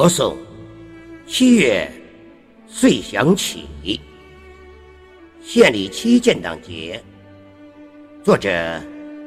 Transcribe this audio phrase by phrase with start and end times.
[0.00, 0.34] 歌颂
[1.26, 1.86] 七月
[2.66, 3.66] 遂响起，
[5.42, 7.04] 县里七建党节。
[8.24, 8.50] 作者：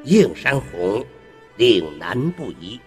[0.04, 1.06] 映山红，
[1.58, 2.80] 岭南布衣。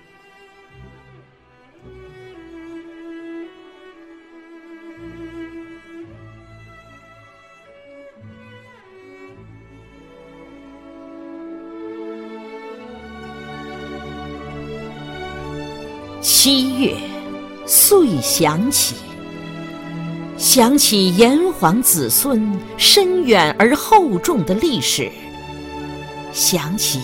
[16.21, 16.97] 七月，
[17.67, 18.95] 遂想起，
[20.37, 25.11] 想起炎黄子孙深远而厚重的历史，
[26.33, 27.01] 想起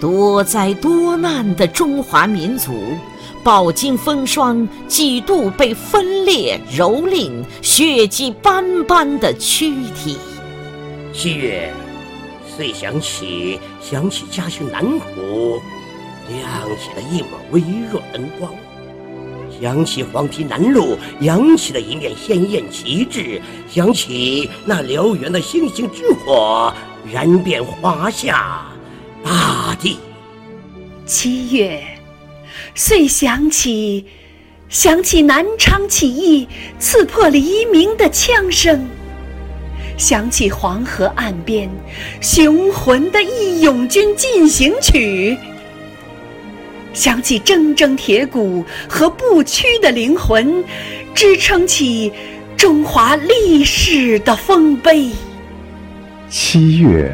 [0.00, 2.72] 多灾多难的中华民族，
[3.42, 10.16] 饱经风霜，几度被分裂蹂躏，血迹斑斑的躯体。
[11.12, 11.72] 七月，
[12.56, 15.60] 遂想起，想起家乡南湖。
[16.26, 17.60] 亮起了一抹微
[17.92, 18.50] 弱灯光，
[19.60, 26.74] 想起黄陂南路扬起的一面鲜艳旗帜，想起那燎原的星星之火，
[27.12, 28.66] 燃遍华夏
[29.22, 29.98] 大地。
[31.06, 31.82] 七月，
[32.74, 34.06] 遂想起，
[34.68, 38.86] 想起南昌起义刺破黎明的枪声，
[39.96, 41.70] 想起黄河岸边
[42.20, 45.36] 雄浑的义勇军进行曲。
[46.94, 50.64] 想起铮铮铁骨和不屈的灵魂，
[51.12, 52.12] 支撑起
[52.56, 55.10] 中华历史的丰碑。
[56.30, 57.12] 七月，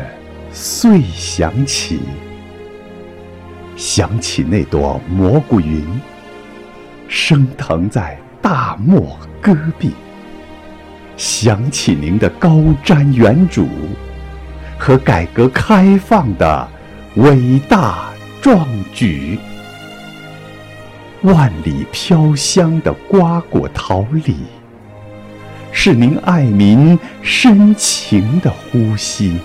[0.53, 2.01] 遂响起，
[3.75, 5.83] 想起那朵蘑菇云，
[7.08, 9.92] 升腾在大漠戈壁。
[11.17, 13.67] 想起您的高瞻远瞩
[14.79, 16.68] 和改革开放的
[17.17, 18.11] 伟大
[18.41, 19.39] 壮举。
[21.23, 24.36] 万里飘香的瓜果桃李，
[25.70, 29.39] 是您爱民深情的呼吸。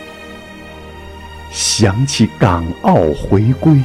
[1.52, 3.78] 想起港澳回归，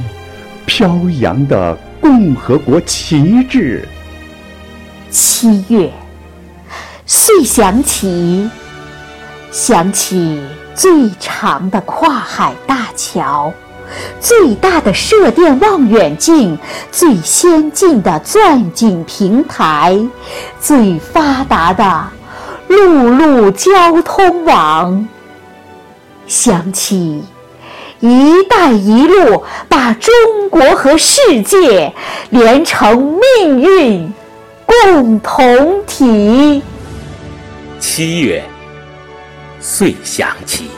[0.65, 3.85] 飘扬的共和国旗帜。
[5.09, 5.91] 七月，
[7.05, 8.49] 遂想起，
[9.51, 10.41] 想起
[10.73, 13.53] 最长的跨海大桥。
[14.19, 16.57] 最大的射电望远镜，
[16.91, 19.97] 最先进的钻井平台，
[20.59, 22.07] 最发达的
[22.67, 25.07] 陆路交通网。
[26.27, 27.23] 想起
[27.99, 30.13] “一带一路”把中
[30.49, 31.93] 国和世界
[32.29, 34.13] 连成命运
[34.65, 36.61] 共同体。
[37.79, 38.43] 七月，
[39.59, 40.69] 遂想起，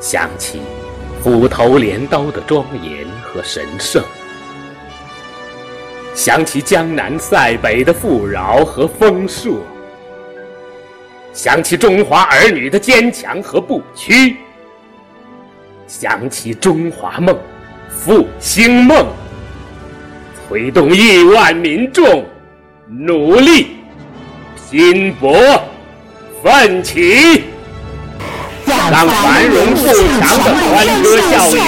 [0.00, 0.60] 想起。
[1.22, 4.02] 斧头镰刀的庄严和神圣，
[6.14, 9.58] 想起江南塞北的富饶和丰硕，
[11.34, 14.36] 想起中华儿女的坚强和不屈，
[15.86, 17.38] 想起中华梦、
[17.90, 19.06] 复兴梦，
[20.48, 22.24] 推动亿万民众
[22.88, 23.76] 努力
[24.70, 25.38] 拼搏
[26.42, 27.44] 奋起。
[28.90, 29.86] 让繁荣富
[30.20, 31.58] 强的欢歌笑语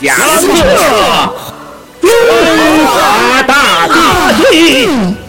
[0.00, 0.16] 响
[0.56, 1.32] 彻
[2.00, 2.10] 中
[2.86, 3.86] 华大
[4.50, 5.21] 地。